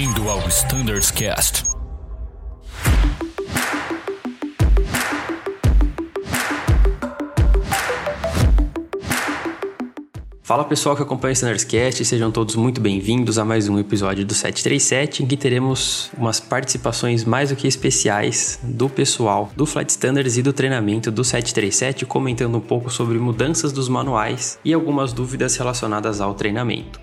Bem-vindo 0.00 0.30
ao 0.30 0.48
Standards 0.48 1.10
Cast. 1.10 1.62
Fala 10.42 10.64
pessoal 10.64 10.96
que 10.96 11.02
acompanha 11.02 11.32
o 11.32 11.34
Standards 11.34 11.64
Cast, 11.64 12.02
sejam 12.06 12.30
todos 12.30 12.56
muito 12.56 12.80
bem-vindos 12.80 13.38
a 13.38 13.44
mais 13.44 13.68
um 13.68 13.78
episódio 13.78 14.24
do 14.24 14.32
737, 14.32 15.22
em 15.22 15.26
que 15.26 15.36
teremos 15.36 16.10
umas 16.16 16.40
participações 16.40 17.22
mais 17.22 17.50
do 17.50 17.56
que 17.56 17.68
especiais 17.68 18.58
do 18.62 18.88
pessoal 18.88 19.52
do 19.54 19.66
Flight 19.66 19.90
Standards 19.90 20.38
e 20.38 20.42
do 20.42 20.54
treinamento 20.54 21.10
do 21.10 21.22
737, 21.22 22.06
comentando 22.06 22.56
um 22.56 22.62
pouco 22.62 22.88
sobre 22.88 23.18
mudanças 23.18 23.70
dos 23.70 23.86
manuais 23.86 24.58
e 24.64 24.72
algumas 24.72 25.12
dúvidas 25.12 25.58
relacionadas 25.58 26.22
ao 26.22 26.32
treinamento. 26.32 26.98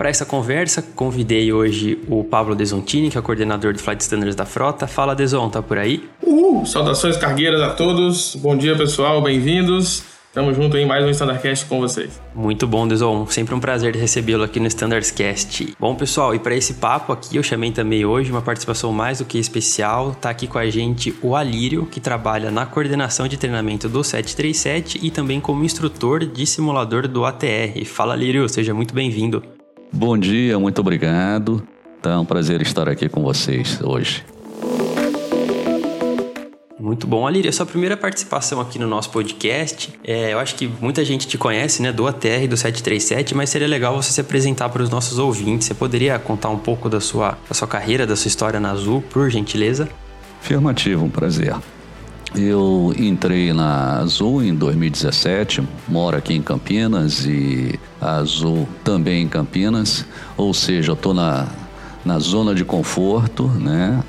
Para 0.00 0.08
essa 0.08 0.24
conversa, 0.24 0.80
convidei 0.80 1.52
hoje 1.52 1.98
o 2.08 2.24
Pablo 2.24 2.54
Desontini, 2.54 3.10
que 3.10 3.18
é 3.18 3.20
o 3.20 3.22
coordenador 3.22 3.74
do 3.74 3.78
Flight 3.78 4.00
Standards 4.00 4.34
da 4.34 4.46
Frota. 4.46 4.86
Fala, 4.86 5.14
Deson, 5.14 5.50
tá 5.50 5.60
por 5.60 5.76
aí? 5.76 6.08
Uhul! 6.22 6.64
Saudações 6.64 7.18
cargueiras 7.18 7.60
a 7.60 7.74
todos. 7.74 8.34
Bom 8.36 8.56
dia, 8.56 8.74
pessoal. 8.74 9.20
Bem-vindos. 9.20 10.02
Tamo 10.32 10.54
junto 10.54 10.78
em 10.78 10.86
mais 10.86 11.04
um 11.04 11.10
Standardcast 11.10 11.66
com 11.66 11.80
vocês. 11.80 12.18
Muito 12.34 12.66
bom, 12.66 12.88
Deson. 12.88 13.26
Sempre 13.26 13.54
um 13.54 13.60
prazer 13.60 13.94
recebê-lo 13.94 14.42
aqui 14.42 14.58
no 14.58 14.68
Standardscast. 14.68 15.76
Bom, 15.78 15.94
pessoal, 15.94 16.34
e 16.34 16.38
para 16.38 16.56
esse 16.56 16.72
papo 16.72 17.12
aqui, 17.12 17.36
eu 17.36 17.42
chamei 17.42 17.70
também 17.70 18.02
hoje 18.06 18.32
uma 18.32 18.40
participação 18.40 18.90
mais 18.94 19.18
do 19.18 19.26
que 19.26 19.36
especial. 19.38 20.16
Tá 20.18 20.30
aqui 20.30 20.46
com 20.46 20.56
a 20.56 20.70
gente 20.70 21.14
o 21.20 21.36
Alírio, 21.36 21.84
que 21.84 22.00
trabalha 22.00 22.50
na 22.50 22.64
coordenação 22.64 23.28
de 23.28 23.36
treinamento 23.36 23.86
do 23.86 24.02
737 24.02 24.98
e 25.02 25.10
também 25.10 25.42
como 25.42 25.62
instrutor 25.62 26.24
de 26.24 26.46
simulador 26.46 27.06
do 27.06 27.26
ATR. 27.26 27.84
Fala, 27.84 28.14
Alírio, 28.14 28.48
seja 28.48 28.72
muito 28.72 28.94
bem-vindo. 28.94 29.59
Bom 29.92 30.16
dia, 30.16 30.58
muito 30.58 30.80
obrigado. 30.80 31.66
Tá 32.00 32.18
um 32.20 32.24
prazer 32.24 32.62
estar 32.62 32.88
aqui 32.88 33.08
com 33.08 33.22
vocês 33.22 33.80
hoje. 33.82 34.24
Muito 36.78 37.06
bom. 37.06 37.26
Alíria, 37.26 37.52
sua 37.52 37.66
primeira 37.66 37.96
participação 37.96 38.60
aqui 38.60 38.78
no 38.78 38.86
nosso 38.86 39.10
podcast. 39.10 39.92
É, 40.02 40.32
eu 40.32 40.38
acho 40.38 40.54
que 40.54 40.66
muita 40.80 41.04
gente 41.04 41.28
te 41.28 41.36
conhece, 41.36 41.82
né, 41.82 41.92
do 41.92 42.06
ATR 42.06 42.48
do 42.48 42.56
737, 42.56 43.34
mas 43.34 43.50
seria 43.50 43.68
legal 43.68 43.94
você 43.94 44.10
se 44.10 44.20
apresentar 44.20 44.70
para 44.70 44.82
os 44.82 44.88
nossos 44.88 45.18
ouvintes. 45.18 45.66
Você 45.66 45.74
poderia 45.74 46.18
contar 46.18 46.48
um 46.48 46.58
pouco 46.58 46.88
da 46.88 47.00
sua, 47.00 47.36
da 47.46 47.54
sua 47.54 47.68
carreira, 47.68 48.06
da 48.06 48.16
sua 48.16 48.28
história 48.28 48.58
na 48.58 48.70
Azul, 48.70 49.04
por 49.10 49.28
gentileza? 49.28 49.88
Afirmativo, 50.40 51.04
um 51.04 51.10
prazer. 51.10 51.54
Eu 52.34 52.94
entrei 52.96 53.52
na 53.52 53.98
Azul 53.98 54.42
em 54.42 54.54
2017, 54.54 55.66
moro 55.88 56.16
aqui 56.16 56.34
em 56.34 56.42
Campinas 56.42 57.26
e 57.26 57.78
a 58.00 58.16
Azul 58.16 58.68
também 58.84 59.24
em 59.24 59.28
Campinas, 59.28 60.06
ou 60.36 60.54
seja, 60.54 60.92
eu 60.92 60.94
estou 60.94 61.12
na, 61.12 61.48
na 62.04 62.18
zona 62.20 62.54
de 62.54 62.64
conforto, 62.64 63.48
né? 63.48 64.02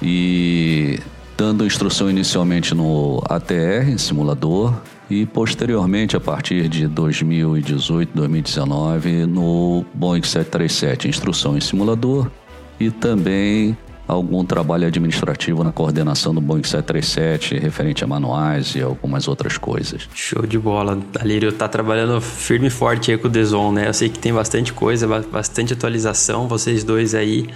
E 0.00 1.00
dando 1.36 1.66
instrução 1.66 2.08
inicialmente 2.08 2.74
no 2.74 3.20
ATR, 3.28 3.98
simulador, 3.98 4.74
e 5.10 5.26
posteriormente, 5.26 6.16
a 6.16 6.20
partir 6.20 6.68
de 6.68 6.86
2018, 6.86 8.10
2019, 8.14 9.26
no 9.26 9.84
Boeing 9.92 10.22
737, 10.22 11.08
instrução 11.08 11.56
em 11.56 11.60
simulador 11.60 12.30
e 12.78 12.92
também 12.92 13.76
algum 14.10 14.44
trabalho 14.44 14.86
administrativo 14.86 15.62
na 15.62 15.72
coordenação 15.72 16.34
do 16.34 16.40
Boeing 16.40 16.62
737, 16.62 17.58
referente 17.58 18.02
a 18.04 18.06
manuais 18.06 18.74
e 18.74 18.82
algumas 18.82 19.28
outras 19.28 19.56
coisas. 19.56 20.08
Show 20.14 20.46
de 20.46 20.58
bola. 20.58 20.98
Alírio 21.18 21.52
tá 21.52 21.68
trabalhando 21.68 22.20
firme 22.20 22.66
e 22.66 22.70
forte 22.70 23.10
aí 23.10 23.18
com 23.18 23.28
o 23.28 23.30
Deson, 23.30 23.72
né? 23.72 23.88
Eu 23.88 23.94
sei 23.94 24.08
que 24.08 24.18
tem 24.18 24.32
bastante 24.32 24.72
coisa, 24.72 25.06
bastante 25.06 25.72
atualização. 25.72 26.48
Vocês 26.48 26.84
dois 26.84 27.14
aí, 27.14 27.48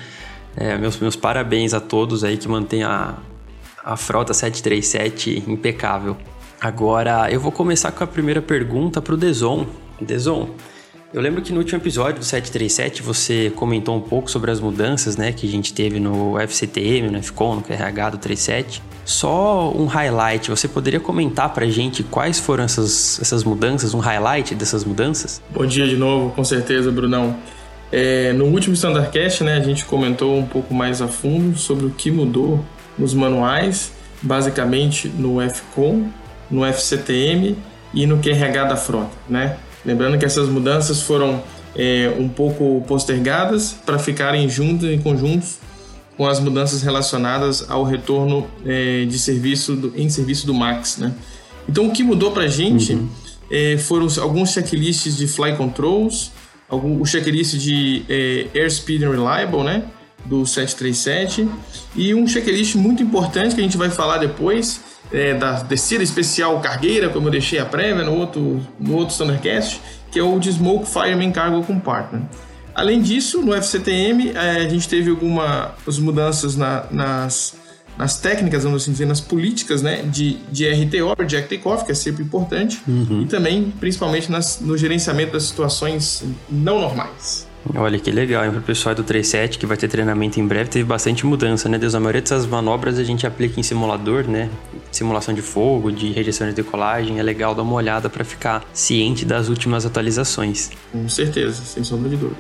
é, 0.57 0.77
meus, 0.79 0.99
meus 0.99 1.17
parabéns 1.17 1.75
a 1.75 1.81
todos 1.81 2.25
aí 2.25 2.37
que 2.37 2.49
mantêm 2.49 2.83
a, 2.83 3.15
a 3.85 3.97
frota 3.97 4.33
737 4.33 5.45
impecável. 5.47 6.17
Agora, 6.61 7.31
eu 7.31 7.41
vou 7.41 7.53
começar 7.53 7.93
com 7.93 8.05
a 8.05 8.07
primeira 8.07 8.41
pergunta 8.41 9.03
pro 9.03 9.17
Deson. 9.17 9.67
Deson, 10.01 10.51
eu 11.15 11.23
lembro 11.23 11.41
que 11.41 11.53
no 11.53 11.61
último 11.61 11.81
episódio 11.81 12.19
do 12.19 12.25
737 12.25 13.01
você 13.01 13.53
comentou 13.55 13.97
um 13.97 14.01
pouco 14.01 14.29
sobre 14.29 14.51
as 14.51 14.59
mudanças 14.59 15.17
né, 15.17 15.31
que 15.31 15.47
a 15.47 15.51
gente 15.51 15.73
teve 15.73 16.01
no 16.01 16.37
FCTM, 16.41 17.09
no 17.09 17.23
FCON, 17.23 17.55
no 17.55 17.63
QRH 17.63 18.11
do 18.11 18.19
37. 18.19 18.83
Só 19.05 19.73
um 19.73 19.87
highlight, 19.87 20.51
você 20.51 20.67
poderia 20.67 20.99
comentar 20.99 21.55
pra 21.55 21.67
gente 21.67 22.03
quais 22.03 22.41
foram 22.41 22.65
essas, 22.65 23.21
essas 23.23 23.45
mudanças, 23.45 23.95
um 23.95 24.01
highlight 24.01 24.57
dessas 24.57 24.85
mudanças? 24.85 25.41
Bom 25.51 25.65
dia 25.65 25.87
de 25.87 25.97
novo, 25.97 26.35
com 26.35 26.43
certeza, 26.43 26.91
Brunão. 26.91 27.37
É, 27.93 28.33
no 28.33 28.47
último 28.47 28.75
Standardcast, 28.75 29.45
né, 29.45 29.57
a 29.57 29.61
gente 29.61 29.85
comentou 29.85 30.37
um 30.37 30.47
pouco 30.47 30.75
mais 30.75 31.01
a 31.01 31.07
fundo 31.07 31.57
sobre 31.57 31.87
o 31.87 31.91
que 31.91 32.11
mudou 32.11 32.65
nos 32.99 33.15
manuais, 33.15 33.93
basicamente 34.21 35.07
no 35.07 35.41
FCON, 35.49 36.09
no 36.51 36.65
FCTM 36.65 37.57
e 37.93 38.05
no 38.05 38.19
QRH 38.19 38.65
da 38.65 38.77
frota, 38.77 39.13
né? 39.29 39.59
Lembrando 39.85 40.19
que 40.19 40.25
essas 40.25 40.49
mudanças 40.49 41.03
foram 41.03 41.43
é, 41.77 42.13
um 42.19 42.29
pouco 42.29 42.83
postergadas 42.87 43.75
para 43.85 43.99
ficarem 43.99 44.49
juntas 44.49 44.91
em 44.91 45.01
conjuntos 45.01 45.59
com 46.17 46.27
as 46.27 46.39
mudanças 46.39 46.83
relacionadas 46.83 47.69
ao 47.69 47.83
retorno 47.85 48.47
é, 48.65 49.05
de 49.05 49.19
serviço 49.19 49.75
do, 49.75 49.93
em 49.97 50.09
serviço 50.09 50.47
do 50.47 50.55
Max, 50.55 50.99
né? 50.99 51.13
Então 51.69 51.89
o 51.89 51.91
que 51.91 52.03
mudou 52.03 52.31
para 52.31 52.45
a 52.45 52.49
gente 52.49 52.93
uhum. 52.93 53.09
é, 53.51 53.77
foram 53.79 54.07
alguns 54.21 54.51
checklists 54.51 55.17
de 55.17 55.27
fly 55.27 55.57
controls, 55.57 56.31
algum, 56.69 57.01
o 57.01 57.07
checklist 57.07 57.57
de 57.57 58.05
é, 58.09 58.47
airspeed 58.55 59.03
and 59.03 59.11
reliable, 59.11 59.65
né? 59.65 59.83
Do 60.25 60.47
737 60.47 61.47
e 61.95 62.15
um 62.15 62.27
checklist 62.27 62.77
muito 62.77 63.03
importante 63.03 63.55
que 63.55 63.61
a 63.61 63.65
gente 63.65 63.77
vai 63.77 63.91
falar 63.91 64.19
depois 64.19 64.81
é, 65.13 65.35
da 65.35 65.63
descida 65.63 66.03
especial 66.03 66.61
cargueira, 66.61 67.09
como 67.09 67.29
eu 67.29 67.33
deixei 67.33 67.59
a 67.59 67.65
prévia 67.65 68.05
no 68.05 68.15
outro, 68.15 68.61
no 68.79 68.95
outro 68.95 69.13
Standardcast, 69.13 69.81
que 70.11 70.19
é 70.19 70.23
o 70.23 70.39
de 70.39 70.53
Smoke 70.53 70.87
Fireman 70.87 71.33
Cargo 71.33 71.63
Compartment. 71.65 72.23
Além 72.75 73.01
disso, 73.01 73.41
no 73.41 73.55
FCTM, 73.55 74.31
é, 74.31 74.39
a 74.65 74.69
gente 74.69 74.89
teve 74.89 75.11
algumas 75.11 75.99
mudanças 75.99 76.57
na, 76.57 76.85
nas, 76.91 77.55
nas 77.97 78.19
técnicas, 78.19 78.65
vamos 78.65 78.83
assim 78.83 78.91
dizer, 78.91 79.07
nas 79.07 79.21
políticas 79.21 79.81
né, 79.81 80.03
de, 80.03 80.39
de 80.51 80.69
RTO, 80.69 81.25
Jack 81.25 81.49
Takeoff, 81.49 81.85
que 81.85 81.93
é 81.93 81.95
sempre 81.95 82.25
importante, 82.25 82.83
uhum. 82.87 83.23
e 83.23 83.27
também, 83.27 83.73
principalmente, 83.79 84.31
nas, 84.31 84.61
no 84.61 84.77
gerenciamento 84.77 85.33
das 85.33 85.45
situações 85.45 86.25
não 86.51 86.81
normais. 86.81 87.47
Olha 87.73 87.99
que 87.99 88.11
legal, 88.11 88.43
para 88.51 88.59
o 88.59 88.63
pessoal 88.63 88.95
do 88.95 89.03
37 89.03 89.59
que 89.59 89.65
vai 89.65 89.77
ter 89.77 89.89
treinamento 89.89 90.39
em 90.39 90.47
breve, 90.47 90.69
teve 90.69 90.85
bastante 90.85 91.25
mudança, 91.25 91.67
né? 91.67 91.79
Deus, 91.79 91.95
a 91.95 92.01
maioria 92.01 92.21
dessas 92.21 92.47
manobras 92.47 92.99
a 92.99 93.05
gente 93.05 93.27
aplica 93.27 93.59
em 93.59 93.63
simulador, 93.63 94.25
né? 94.25 94.51
Simulação 94.93 95.33
de 95.33 95.41
fogo, 95.41 95.91
de 95.91 96.13
rejeição 96.13 96.47
de 96.47 96.53
decolagem, 96.53 97.19
é 97.19 97.23
legal 97.23 97.55
dar 97.55 97.63
uma 97.63 97.73
olhada 97.73 98.11
para 98.11 98.23
ficar 98.23 98.63
ciente 98.75 99.25
das 99.25 99.49
últimas 99.49 99.87
atualizações. 99.87 100.71
Com 100.93 101.09
certeza, 101.09 101.65
sem 101.65 101.83
sombra 101.83 102.11
de 102.11 102.17
dúvida. 102.17 102.37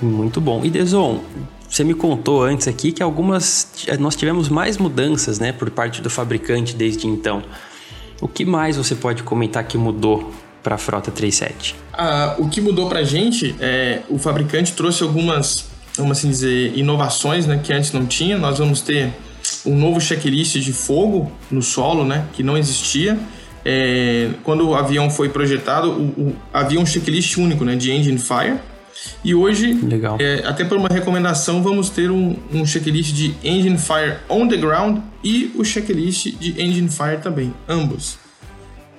Muito 0.00 0.40
bom. 0.40 0.64
E 0.64 0.70
Deson, 0.70 1.22
você 1.68 1.84
me 1.84 1.92
contou 1.92 2.42
antes 2.42 2.66
aqui 2.66 2.92
que 2.92 3.02
algumas 3.02 3.68
nós 3.98 4.16
tivemos 4.16 4.48
mais 4.48 4.78
mudanças, 4.78 5.38
né, 5.38 5.52
por 5.52 5.70
parte 5.70 6.00
do 6.00 6.08
fabricante 6.08 6.74
desde 6.74 7.06
então. 7.06 7.42
O 8.22 8.26
que 8.26 8.46
mais 8.46 8.78
você 8.78 8.94
pode 8.94 9.22
comentar 9.22 9.62
que 9.64 9.76
mudou 9.76 10.32
para 10.66 10.74
a 10.74 10.78
frota 10.78 11.12
37? 11.12 11.76
Ah, 11.92 12.34
o 12.38 12.48
que 12.48 12.60
mudou 12.60 12.88
para 12.88 12.98
a 12.98 13.04
gente 13.04 13.54
é 13.60 14.00
o 14.08 14.18
fabricante 14.18 14.72
trouxe 14.72 15.04
algumas, 15.04 15.66
vamos 15.96 16.18
assim 16.18 16.28
dizer, 16.28 16.76
inovações, 16.76 17.46
né, 17.46 17.60
que 17.62 17.72
antes 17.72 17.92
não 17.92 18.04
tinha. 18.04 18.36
Nós 18.36 18.58
vamos 18.58 18.80
ter 18.80 19.12
um 19.64 19.76
novo 19.76 20.00
checklist 20.00 20.56
de 20.56 20.72
fogo 20.72 21.30
no 21.52 21.62
solo, 21.62 22.04
né, 22.04 22.26
que 22.32 22.42
não 22.42 22.58
existia. 22.58 23.16
É, 23.64 24.30
quando 24.42 24.68
o 24.68 24.74
avião 24.74 25.08
foi 25.08 25.28
projetado, 25.28 25.88
o, 25.88 26.02
o, 26.20 26.36
havia 26.52 26.80
um 26.80 26.86
checklist 26.86 27.36
único, 27.36 27.64
né, 27.64 27.76
de 27.76 27.92
engine 27.92 28.18
fire. 28.18 28.58
E 29.22 29.36
hoje, 29.36 29.78
é, 30.18 30.42
até 30.44 30.64
por 30.64 30.76
uma 30.76 30.88
recomendação, 30.88 31.62
vamos 31.62 31.90
ter 31.90 32.10
um, 32.10 32.34
um, 32.52 32.66
checklist 32.66 33.12
de 33.12 33.36
engine 33.44 33.78
fire 33.78 34.16
on 34.28 34.48
the 34.48 34.56
ground 34.56 34.98
e 35.22 35.52
o 35.54 35.62
checklist 35.62 36.36
de 36.40 36.60
engine 36.60 36.88
fire 36.88 37.18
também, 37.22 37.54
ambos. 37.68 38.25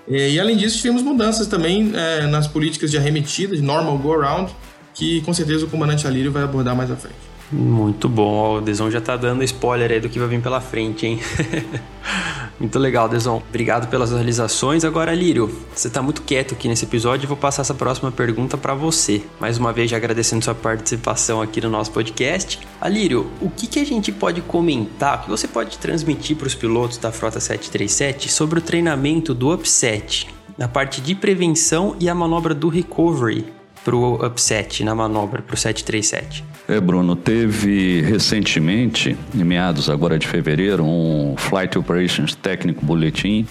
É, 0.09 0.29
e 0.31 0.39
além 0.39 0.55
disso, 0.55 0.77
tivemos 0.77 1.01
mudanças 1.01 1.47
também 1.47 1.91
é, 1.93 2.25
nas 2.27 2.47
políticas 2.47 2.89
de 2.89 2.97
arremetida, 2.97 3.55
de 3.55 3.61
normal 3.61 3.97
go-around, 3.97 4.51
que 4.93 5.21
com 5.21 5.33
certeza 5.33 5.65
o 5.65 5.69
comandante 5.69 6.07
Alírio 6.07 6.31
vai 6.31 6.43
abordar 6.43 6.75
mais 6.75 6.89
à 6.89 6.95
frente. 6.95 7.15
Muito 7.51 8.09
bom, 8.09 8.57
o 8.57 8.61
Deson 8.61 8.91
já 8.91 8.99
tá 8.99 9.15
dando 9.15 9.43
spoiler 9.43 9.91
aí 9.91 9.99
do 9.99 10.09
que 10.09 10.19
vai 10.19 10.27
vir 10.27 10.41
pela 10.41 10.59
frente, 10.59 11.05
hein? 11.05 11.19
Muito 12.59 12.79
legal, 12.79 13.07
Deson. 13.07 13.41
Obrigado 13.49 13.87
pelas 13.87 14.11
realizações. 14.11 14.83
Agora, 14.83 15.13
Lírio, 15.13 15.47
você 15.73 15.87
está 15.87 16.01
muito 16.01 16.23
quieto 16.23 16.55
aqui 16.55 16.67
nesse 16.67 16.85
episódio 16.85 17.25
e 17.25 17.27
vou 17.27 17.37
passar 17.37 17.61
essa 17.61 17.73
próxima 17.73 18.11
pergunta 18.11 18.57
para 18.57 18.73
você. 18.73 19.21
Mais 19.39 19.57
uma 19.57 19.71
vez, 19.71 19.91
já 19.91 19.97
agradecendo 19.97 20.43
sua 20.43 20.55
participação 20.55 21.41
aqui 21.41 21.61
no 21.61 21.69
nosso 21.69 21.91
podcast. 21.91 22.59
Alírio, 22.81 23.29
o 23.39 23.49
que, 23.49 23.67
que 23.67 23.79
a 23.79 23.85
gente 23.85 24.11
pode 24.11 24.41
comentar, 24.41 25.19
o 25.19 25.23
que 25.23 25.29
você 25.29 25.47
pode 25.47 25.77
transmitir 25.77 26.35
para 26.35 26.47
os 26.47 26.55
pilotos 26.55 26.97
da 26.97 27.11
Frota 27.11 27.39
737 27.39 28.29
sobre 28.29 28.57
o 28.57 28.61
treinamento 28.61 29.35
do 29.35 29.53
upset, 29.53 30.27
na 30.57 30.67
parte 30.67 30.99
de 30.99 31.13
prevenção 31.13 31.95
e 31.99 32.09
a 32.09 32.15
manobra 32.15 32.55
do 32.55 32.69
recovery 32.69 33.56
para 33.87 33.95
o 33.95 34.15
upset 34.15 34.83
na 34.83 34.93
manobra 34.93 35.41
para 35.41 35.53
o 35.53 35.57
737? 35.57 36.43
É, 36.67 36.77
Bruno, 36.77 37.15
teve 37.15 38.01
recentemente, 38.01 39.17
em 39.33 39.43
meados 39.45 39.89
agora 39.89 40.19
de 40.19 40.27
fevereiro, 40.27 40.83
um 40.83 41.35
Flight 41.37 41.77
Operations 41.77 42.35
Técnico 42.35 42.85
Bulletin, 42.85 43.47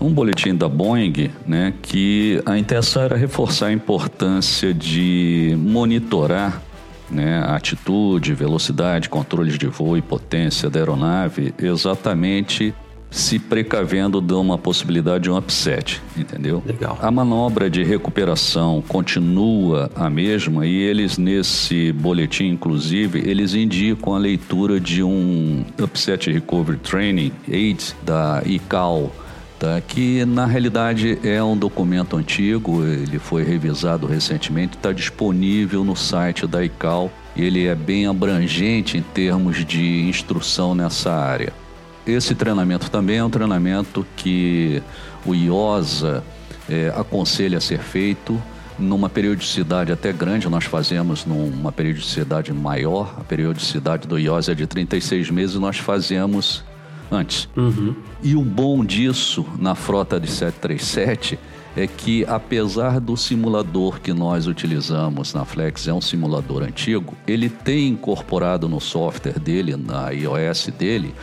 um 0.00 0.10
boletim 0.10 0.54
da 0.54 0.70
Boeing, 0.70 1.30
né, 1.46 1.74
que 1.82 2.42
a 2.46 2.56
intenção 2.56 3.02
era 3.02 3.14
reforçar 3.14 3.66
a 3.66 3.72
importância 3.74 4.72
de 4.72 5.54
monitorar 5.58 6.62
né, 7.10 7.40
a 7.40 7.54
atitude, 7.54 8.32
velocidade, 8.32 9.10
controles 9.10 9.58
de 9.58 9.66
voo 9.66 9.98
e 9.98 10.00
potência 10.00 10.70
da 10.70 10.78
aeronave 10.78 11.52
exatamente 11.58 12.72
se 13.10 13.38
precavendo 13.38 14.20
de 14.20 14.34
uma 14.34 14.58
possibilidade 14.58 15.24
de 15.24 15.30
um 15.30 15.36
upset, 15.36 16.02
entendeu? 16.16 16.62
Legal. 16.66 16.98
A 17.00 17.10
manobra 17.10 17.70
de 17.70 17.84
recuperação 17.84 18.82
continua 18.88 19.88
a 19.94 20.10
mesma 20.10 20.66
e 20.66 20.74
eles 20.74 21.16
nesse 21.16 21.92
boletim, 21.92 22.46
inclusive, 22.46 23.20
eles 23.20 23.54
indicam 23.54 24.14
a 24.14 24.18
leitura 24.18 24.80
de 24.80 25.02
um 25.02 25.64
Upset 25.80 26.30
Recovery 26.30 26.78
Training 26.78 27.32
Aid 27.48 27.94
da 28.02 28.42
ICAO, 28.44 29.12
tá? 29.60 29.80
que 29.80 30.24
na 30.24 30.44
realidade 30.44 31.18
é 31.22 31.42
um 31.42 31.56
documento 31.56 32.16
antigo, 32.16 32.84
ele 32.84 33.20
foi 33.20 33.44
revisado 33.44 34.08
recentemente, 34.08 34.76
está 34.76 34.92
disponível 34.92 35.84
no 35.84 35.94
site 35.94 36.48
da 36.48 36.64
ICAO 36.64 37.12
e 37.36 37.44
ele 37.44 37.66
é 37.66 37.74
bem 37.74 38.06
abrangente 38.06 38.98
em 38.98 39.02
termos 39.02 39.64
de 39.64 40.02
instrução 40.08 40.74
nessa 40.74 41.12
área. 41.12 41.63
Esse 42.06 42.34
treinamento 42.34 42.90
também 42.90 43.16
é 43.16 43.24
um 43.24 43.30
treinamento 43.30 44.06
que 44.16 44.82
o 45.24 45.34
IOSA 45.34 46.22
é, 46.68 46.92
aconselha 46.96 47.58
a 47.58 47.60
ser 47.60 47.78
feito 47.78 48.40
numa 48.78 49.08
periodicidade 49.08 49.92
até 49.92 50.12
grande, 50.12 50.48
nós 50.48 50.64
fazemos 50.64 51.24
numa 51.24 51.70
periodicidade 51.70 52.52
maior, 52.52 53.14
a 53.18 53.24
periodicidade 53.24 54.08
do 54.08 54.18
IOSA 54.18 54.52
é 54.52 54.54
de 54.54 54.66
36 54.66 55.30
meses, 55.30 55.56
nós 55.56 55.78
fazemos 55.78 56.64
antes. 57.10 57.48
Uhum. 57.56 57.94
E 58.22 58.34
o 58.34 58.42
bom 58.42 58.84
disso 58.84 59.46
na 59.58 59.74
frota 59.74 60.18
de 60.18 60.28
737 60.28 61.38
é 61.76 61.86
que 61.86 62.24
apesar 62.26 63.00
do 63.00 63.16
simulador 63.16 64.00
que 64.00 64.12
nós 64.12 64.46
utilizamos 64.46 65.34
na 65.34 65.44
Flex 65.44 65.88
é 65.88 65.92
um 65.92 66.00
simulador 66.00 66.62
antigo, 66.62 67.14
ele 67.26 67.48
tem 67.48 67.88
incorporado 67.88 68.68
no 68.68 68.80
software 68.80 69.38
dele, 69.38 69.76
na 69.76 70.10
iOS 70.10 70.68
dele, 70.78 71.14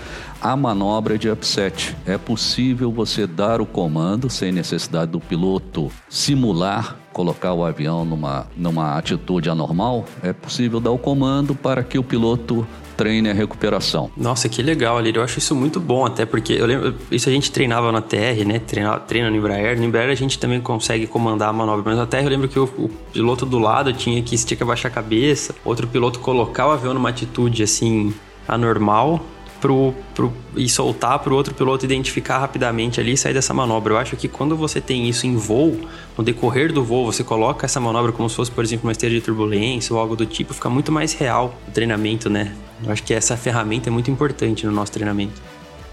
a 0.41 0.55
manobra 0.55 1.17
de 1.17 1.29
upset. 1.29 1.95
É 2.05 2.17
possível 2.17 2.91
você 2.91 3.25
dar 3.25 3.61
o 3.61 3.65
comando 3.65 4.29
sem 4.29 4.51
necessidade 4.51 5.11
do 5.11 5.19
piloto 5.19 5.91
simular 6.09 6.97
colocar 7.11 7.53
o 7.53 7.65
avião 7.65 8.05
numa, 8.05 8.47
numa 8.55 8.97
atitude 8.97 9.49
anormal, 9.49 10.05
é 10.23 10.33
possível 10.33 10.79
dar 10.79 10.91
o 10.91 10.97
comando 10.97 11.53
para 11.53 11.83
que 11.83 11.99
o 11.99 12.03
piloto 12.03 12.65
treine 13.01 13.31
a 13.31 13.33
recuperação. 13.33 14.11
Nossa, 14.15 14.47
que 14.47 14.61
legal, 14.61 14.95
ali. 14.95 15.11
Eu 15.15 15.23
acho 15.23 15.39
isso 15.39 15.55
muito 15.55 15.79
bom, 15.79 16.05
até 16.05 16.23
porque 16.23 16.53
eu 16.53 16.67
lembro, 16.67 16.95
isso 17.09 17.27
a 17.27 17.31
gente 17.31 17.51
treinava 17.51 17.91
na 17.91 17.99
TR, 17.99 18.45
né? 18.45 18.59
Treina, 18.59 18.99
treina 18.99 19.29
no 19.31 19.35
Embraer. 19.35 19.77
No 19.77 19.85
Embraer 19.85 20.11
a 20.11 20.15
gente 20.15 20.37
também 20.37 20.61
consegue 20.61 21.07
comandar 21.07 21.49
a 21.49 21.53
manobra, 21.53 21.83
mas 21.83 21.97
na 21.97 22.05
TR 22.05 22.23
eu 22.23 22.29
lembro 22.29 22.47
que 22.47 22.59
o, 22.59 22.65
o 22.77 22.89
piloto 23.11 23.43
do 23.43 23.57
lado 23.57 23.91
tinha 23.91 24.21
que, 24.21 24.35
tinha 24.37 24.55
que 24.55 24.63
abaixar 24.63 24.91
a 24.91 24.93
cabeça, 24.93 25.55
outro 25.65 25.87
piloto 25.87 26.19
colocar 26.19 26.67
o 26.67 26.71
avião 26.71 26.93
numa 26.93 27.09
atitude 27.09 27.63
assim 27.63 28.13
anormal 28.47 29.25
pro, 29.59 29.93
pro, 30.13 30.31
e 30.55 30.69
soltar 30.69 31.17
para 31.19 31.33
o 31.33 31.35
outro 31.35 31.55
piloto 31.55 31.85
identificar 31.85 32.37
rapidamente 32.37 32.99
ali 32.99 33.13
e 33.13 33.17
sair 33.17 33.33
dessa 33.33 33.53
manobra. 33.53 33.93
Eu 33.93 33.97
acho 33.97 34.15
que 34.15 34.27
quando 34.27 34.55
você 34.55 34.79
tem 34.79 35.09
isso 35.09 35.25
em 35.25 35.35
voo, 35.35 35.79
no 36.15 36.23
decorrer 36.23 36.71
do 36.71 36.83
voo, 36.83 37.05
você 37.05 37.23
coloca 37.23 37.65
essa 37.65 37.79
manobra 37.79 38.11
como 38.11 38.29
se 38.29 38.35
fosse, 38.35 38.51
por 38.51 38.63
exemplo, 38.63 38.87
uma 38.87 38.91
esteira 38.91 39.15
de 39.15 39.21
turbulência 39.21 39.93
ou 39.93 39.99
algo 39.99 40.15
do 40.15 40.25
tipo, 40.25 40.53
fica 40.53 40.69
muito 40.69 40.91
mais 40.91 41.13
real 41.13 41.55
o 41.67 41.71
treinamento, 41.71 42.29
né? 42.29 42.53
Eu 42.83 42.91
acho 42.91 43.03
que 43.03 43.13
essa 43.13 43.37
ferramenta 43.37 43.89
é 43.89 43.91
muito 43.91 44.09
importante 44.09 44.65
no 44.65 44.71
nosso 44.71 44.91
treinamento. 44.91 45.41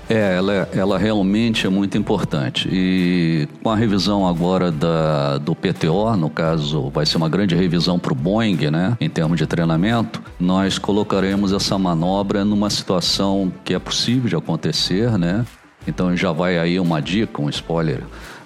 É, 0.08 0.36
ela, 0.36 0.68
ela 0.72 0.98
realmente 0.98 1.66
é 1.66 1.70
muito 1.70 1.98
importante. 1.98 2.66
E 2.72 3.46
com 3.62 3.68
a 3.68 3.76
revisão 3.76 4.26
agora 4.26 4.72
da, 4.72 5.36
do 5.36 5.54
PTO, 5.54 6.16
no 6.16 6.30
caso, 6.30 6.88
vai 6.88 7.04
ser 7.04 7.18
uma 7.18 7.28
grande 7.28 7.54
revisão 7.54 7.98
para 7.98 8.12
o 8.12 8.16
Boeing, 8.16 8.70
né, 8.70 8.96
em 9.00 9.10
termos 9.10 9.36
de 9.36 9.46
treinamento, 9.46 10.22
nós 10.40 10.78
colocaremos 10.78 11.52
essa 11.52 11.78
manobra 11.78 12.42
numa 12.42 12.70
situação 12.70 13.52
que 13.64 13.74
é 13.74 13.78
possível 13.78 14.30
de 14.30 14.36
acontecer, 14.36 15.18
né? 15.18 15.44
Então 15.86 16.16
já 16.16 16.32
vai 16.32 16.58
aí 16.58 16.80
uma 16.80 17.00
dica, 17.00 17.40
um 17.40 17.48
spoiler 17.50 18.02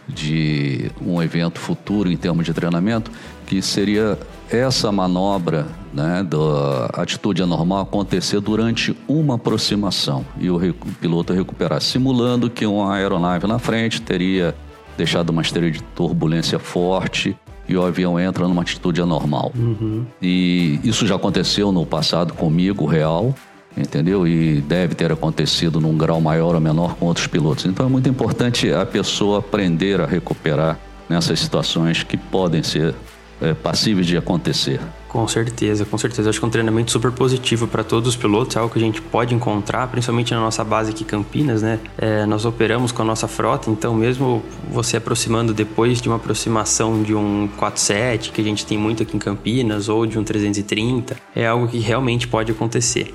de 0.09 0.91
um 1.01 1.23
evento 1.23 1.61
futuro 1.61 2.11
em 2.11 2.17
termos 2.17 2.45
de 2.45 2.53
treinamento, 2.53 3.11
que 3.47 3.63
seria 3.63 4.19
essa 4.53 4.93
manobra 4.93 5.67
né, 5.93 6.23
da 6.23 6.87
atitude 7.01 7.43
anormal 7.43 7.81
acontecer 7.81 8.41
durante 8.41 8.97
uma 9.09 9.37
aproximação 9.37 10.25
e 10.39 10.51
o 10.51 10.59
piloto 11.01 11.33
recuperar, 11.33 11.81
simulando 11.81 12.51
que 12.51 12.67
uma 12.67 12.95
aeronave 12.95 13.47
na 13.47 13.59
frente 13.59 14.01
teria 14.03 14.55
deixado 14.97 15.31
uma 15.31 15.43
esteira 15.43 15.71
de 15.71 15.83
turbulência 15.83 16.59
forte 16.59 17.37
e 17.69 17.77
o 17.77 17.83
avião 17.83 18.19
entra 18.19 18.47
numa 18.47 18.63
atitude 18.63 19.01
anormal. 19.01 19.53
Uhum. 19.55 20.05
E 20.21 20.81
isso 20.85 21.07
já 21.07 21.17
aconteceu 21.17 21.73
no 21.73 21.87
passado 21.87 22.35
comigo, 22.35 22.85
real, 22.85 23.35
entendeu? 23.77 24.27
E 24.27 24.61
deve 24.61 24.95
ter 24.95 25.11
acontecido 25.13 25.81
num 25.81 25.97
grau 25.97 26.21
maior 26.21 26.55
ou 26.55 26.61
menor 26.61 26.95
com 26.97 27.07
outros 27.07 27.27
pilotos. 27.27 27.65
Então 27.65 27.87
é 27.87 27.89
muito 27.89 28.09
importante 28.09 28.73
a 28.73 28.85
pessoa 28.85 29.39
aprender 29.39 30.01
a 30.01 30.07
recuperar 30.07 30.79
nessas 31.09 31.41
situações 31.41 32.03
que 32.03 32.17
podem 32.17 32.63
ser 32.63 32.95
é, 33.43 33.55
passíveis 33.55 34.07
de 34.07 34.17
acontecer. 34.17 34.81
Com 35.09 35.29
certeza, 35.29 35.85
com 35.85 35.99
certeza. 35.99 36.31
Acho 36.31 36.39
que 36.39 36.45
é 36.45 36.49
um 36.49 36.51
treinamento 36.51 36.91
super 36.91 37.13
positivo 37.13 37.67
para 37.67 37.85
todos 37.85 38.09
os 38.09 38.17
pilotos, 38.17 38.57
é 38.57 38.61
algo 38.61 38.73
que 38.73 38.79
a 38.79 38.83
gente 38.83 39.03
pode 39.03 39.35
encontrar, 39.35 39.87
principalmente 39.89 40.33
na 40.33 40.41
nossa 40.41 40.65
base 40.65 40.91
aqui 40.91 41.03
em 41.03 41.07
Campinas, 41.07 41.61
né? 41.61 41.79
É, 41.99 42.25
nós 42.25 42.47
operamos 42.47 42.93
com 42.93 43.03
a 43.03 43.05
nossa 43.05 43.29
frota, 43.29 43.71
então 43.71 43.95
mesmo 43.95 44.43
você 44.71 44.97
aproximando 44.97 45.53
depois 45.53 46.01
de 46.01 46.09
uma 46.09 46.17
aproximação 46.17 47.03
de 47.03 47.15
um 47.15 47.47
47, 47.59 48.31
que 48.31 48.41
a 48.41 48.45
gente 48.45 48.65
tem 48.65 48.79
muito 48.79 49.03
aqui 49.03 49.15
em 49.15 49.19
Campinas, 49.19 49.91
ou 49.91 50.07
de 50.07 50.19
um 50.19 50.25
330, 50.25 51.17
é 51.37 51.47
algo 51.47 51.69
que 51.69 51.79
realmente 51.79 52.27
pode 52.27 52.53
acontecer. 52.53 53.13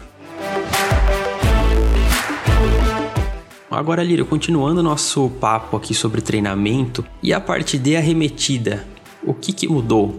Agora, 3.70 4.02
Lírio, 4.02 4.26
continuando 4.26 4.82
nosso 4.82 5.30
papo 5.40 5.78
aqui 5.78 5.94
sobre 5.94 6.22
treinamento 6.22 7.06
e 7.22 7.34
a 7.34 7.40
parte 7.40 7.78
de 7.78 7.96
arremetida, 7.96 8.88
o 9.24 9.34
que, 9.34 9.52
que 9.52 9.68
mudou? 9.68 10.18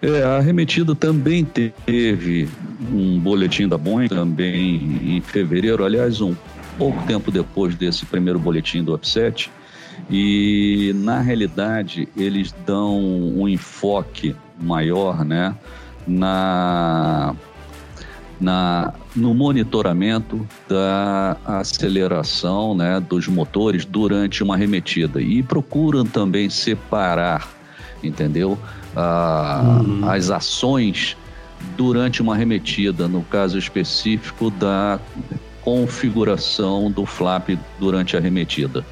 É, 0.00 0.24
a 0.24 0.38
arremetida 0.38 0.94
também 0.96 1.44
teve 1.44 2.48
um 2.92 3.20
boletim 3.20 3.68
da 3.68 3.78
Boeing, 3.78 4.08
também 4.08 5.16
em 5.16 5.20
fevereiro, 5.20 5.84
aliás, 5.84 6.20
um 6.20 6.34
pouco 6.76 7.00
tempo 7.06 7.30
depois 7.30 7.76
desse 7.76 8.04
primeiro 8.04 8.38
boletim 8.38 8.82
do 8.82 8.94
upset, 8.94 9.48
e 10.10 10.92
na 10.96 11.20
realidade 11.20 12.08
eles 12.16 12.52
dão 12.66 12.98
um 13.00 13.48
enfoque 13.48 14.34
maior, 14.60 15.24
né, 15.24 15.54
na, 16.04 17.36
na 18.40 18.92
no 19.14 19.34
monitoramento 19.34 20.44
da 20.68 21.36
aceleração, 21.44 22.74
né, 22.74 22.98
dos 22.98 23.28
motores 23.28 23.84
durante 23.84 24.42
uma 24.42 24.54
arremetida. 24.54 25.20
E 25.20 25.42
procuram 25.42 26.04
também 26.04 26.48
separar 26.50 27.61
entendeu? 28.02 28.58
Ah, 28.96 29.80
uhum. 29.80 30.08
As 30.08 30.30
ações 30.30 31.16
durante 31.76 32.20
uma 32.20 32.34
arremetida, 32.34 33.08
no 33.08 33.22
caso 33.22 33.58
específico 33.58 34.50
da 34.50 34.98
configuração 35.62 36.90
do 36.90 37.06
flap 37.06 37.50
durante 37.78 38.16
a 38.16 38.18
arremetida. 38.18 38.84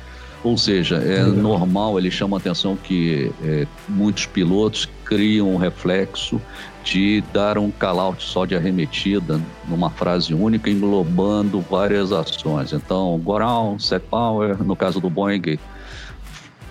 Ou 0.43 0.57
seja, 0.57 0.97
é 0.97 1.23
Legal. 1.23 1.33
normal, 1.33 1.99
ele 1.99 2.11
chama 2.11 2.39
a 2.39 2.41
atenção 2.41 2.75
que 2.75 3.31
é, 3.45 3.67
muitos 3.87 4.25
pilotos 4.25 4.89
criam 5.05 5.53
um 5.53 5.59
reflexo 5.59 6.41
de 6.83 7.23
dar 7.31 7.59
um 7.59 7.71
call-out 7.71 8.23
só 8.23 8.47
de 8.47 8.57
arremetida 8.57 9.39
numa 9.69 9.91
frase 9.91 10.33
única, 10.33 10.71
englobando 10.71 11.61
várias 11.61 12.11
ações. 12.11 12.73
Então, 12.73 13.21
go 13.23 13.37
around, 13.37 13.83
set 13.83 14.03
power, 14.09 14.63
no 14.63 14.75
caso 14.75 14.99
do 14.99 15.11
Boeing, 15.11 15.59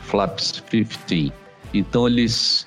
flaps 0.02 0.64
15. 0.68 1.32
Então 1.74 2.08
eles 2.08 2.66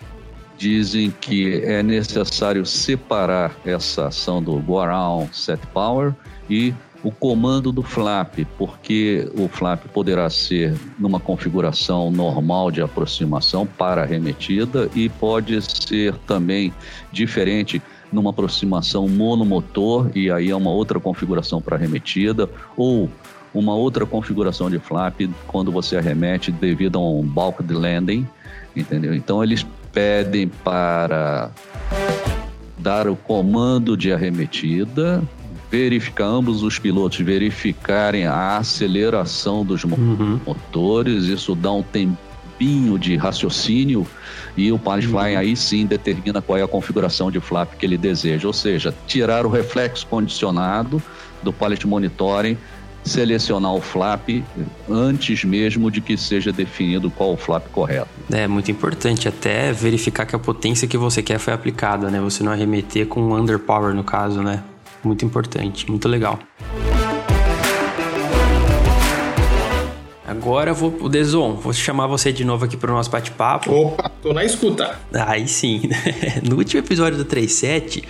dizem 0.56 1.12
que 1.20 1.62
é 1.64 1.82
necessário 1.82 2.64
separar 2.64 3.56
essa 3.64 4.06
ação 4.06 4.42
do 4.42 4.58
go 4.60 4.78
around 4.78 5.36
set 5.36 5.60
power 5.68 6.14
e 6.48 6.72
o 7.02 7.10
comando 7.10 7.72
do 7.72 7.82
flap, 7.82 8.38
porque 8.56 9.28
o 9.36 9.48
flap 9.48 9.84
poderá 9.92 10.30
ser 10.30 10.74
numa 10.98 11.18
configuração 11.18 12.10
normal 12.10 12.70
de 12.70 12.80
aproximação 12.80 13.66
para 13.66 14.02
arremetida 14.02 14.88
e 14.94 15.08
pode 15.08 15.60
ser 15.62 16.14
também 16.26 16.72
diferente 17.10 17.82
numa 18.12 18.30
aproximação 18.30 19.08
monomotor 19.08 20.10
e 20.14 20.30
aí 20.30 20.50
é 20.50 20.56
uma 20.56 20.70
outra 20.70 21.00
configuração 21.00 21.60
para 21.60 21.76
arremetida 21.76 22.48
ou 22.76 23.10
uma 23.54 23.74
outra 23.74 24.06
configuração 24.06 24.70
de 24.70 24.78
flap 24.78 25.20
quando 25.46 25.72
você 25.72 25.96
arremete 25.96 26.52
devido 26.52 26.98
a 26.98 27.02
um 27.02 27.22
bulk 27.22 27.62
landing, 27.72 28.26
entendeu? 28.74 29.14
Então 29.14 29.42
eles 29.42 29.66
pedem 29.92 30.48
para 30.48 31.50
dar 32.78 33.08
o 33.08 33.14
comando 33.14 33.96
de 33.96 34.12
arremetida 34.12 35.22
verificar 35.72 36.26
ambos 36.26 36.62
os 36.62 36.78
pilotos 36.78 37.18
verificarem 37.20 38.26
a 38.26 38.58
aceleração 38.58 39.64
dos 39.64 39.82
uhum. 39.84 40.38
motores, 40.46 41.24
isso 41.24 41.54
dá 41.54 41.72
um 41.72 41.82
tempinho 41.82 42.98
de 42.98 43.16
raciocínio 43.16 44.06
e 44.54 44.70
o 44.70 44.78
pilot 44.78 45.08
uhum. 45.08 45.18
aí 45.18 45.56
sim 45.56 45.86
determina 45.86 46.42
qual 46.42 46.58
é 46.58 46.62
a 46.62 46.68
configuração 46.68 47.30
de 47.30 47.40
flap 47.40 47.72
que 47.78 47.86
ele 47.86 47.96
deseja, 47.96 48.46
ou 48.46 48.52
seja, 48.52 48.94
tirar 49.06 49.46
o 49.46 49.48
reflexo 49.48 50.06
condicionado 50.06 51.02
do 51.42 51.54
pilot 51.54 51.86
monitoring, 51.86 52.58
selecionar 53.02 53.74
o 53.74 53.80
flap 53.80 54.28
antes 54.90 55.42
mesmo 55.42 55.90
de 55.90 56.02
que 56.02 56.18
seja 56.18 56.52
definido 56.52 57.10
qual 57.10 57.32
o 57.32 57.36
flap 57.36 57.66
correto. 57.72 58.10
É 58.32 58.48
muito 58.48 58.70
importante 58.70 59.28
até 59.28 59.72
verificar 59.72 60.24
que 60.24 60.34
a 60.34 60.38
potência 60.38 60.88
que 60.88 60.96
você 60.96 61.22
quer 61.22 61.38
foi 61.38 61.52
aplicada, 61.52 62.10
né? 62.10 62.18
Você 62.20 62.42
não 62.42 62.50
arremeter 62.50 63.06
com 63.06 63.20
underpower 63.34 63.94
no 63.94 64.02
caso, 64.02 64.42
né? 64.42 64.64
Muito 65.04 65.22
importante, 65.22 65.88
muito 65.90 66.08
legal. 66.08 66.38
Agora 70.26 70.70
eu 70.70 70.74
vou, 70.74 70.96
o 70.98 71.10
Deson, 71.10 71.56
vou 71.56 71.74
chamar 71.74 72.06
você 72.06 72.32
de 72.32 72.42
novo 72.42 72.64
aqui 72.64 72.74
para 72.74 72.90
o 72.90 72.94
nosso 72.94 73.10
bate-papo. 73.10 73.70
Opa, 73.70 74.10
tô 74.22 74.32
na 74.32 74.42
escuta. 74.42 74.98
Aí 75.12 75.46
sim. 75.46 75.82
no 76.48 76.56
último 76.56 76.80
episódio 76.80 77.18
do 77.18 77.26
37, 77.26 78.02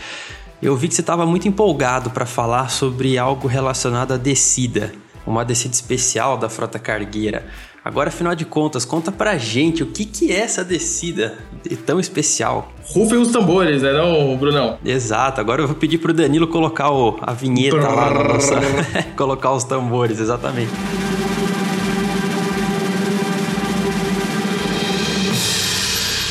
eu 0.63 0.77
vi 0.77 0.87
que 0.87 0.95
você 0.95 1.01
estava 1.01 1.27
muito 1.27 1.49
empolgado 1.49 2.11
para 2.11 2.25
falar 2.25 2.69
sobre 2.69 3.19
algo 3.19 3.49
relacionado 3.49 4.13
à 4.13 4.17
descida, 4.17 4.93
uma 5.27 5.45
descida 5.45 5.75
especial 5.75 6.37
da 6.37 6.49
frota 6.49 6.79
cargueira. 6.79 7.45
Agora, 7.85 8.11
afinal 8.11 8.35
de 8.35 8.45
contas, 8.45 8.85
conta 8.85 9.11
pra 9.11 9.37
gente 9.37 9.83
o 9.83 9.87
que, 9.87 10.05
que 10.05 10.31
é 10.31 10.39
essa 10.39 10.65
descida 10.65 11.37
tão 11.85 11.99
especial. 11.99 12.73
Rufem 12.85 13.19
os 13.19 13.33
tambores, 13.33 13.83
né 13.83 13.93
não, 13.93 14.37
Brunão? 14.37 14.79
Exato, 14.85 15.41
agora 15.41 15.63
eu 15.63 15.67
vou 15.67 15.75
pedir 15.75 15.99
pro 15.99 16.15
Danilo 16.15 16.47
colocar 16.47 16.93
o, 16.93 17.19
a 17.21 17.33
vinheta 17.33 17.77
Brrr. 17.77 17.95
lá 17.95 18.15
na 18.15 18.25
nossa... 18.25 18.55
colocar 19.17 19.53
os 19.53 19.65
tambores, 19.65 20.21
exatamente. 20.21 20.71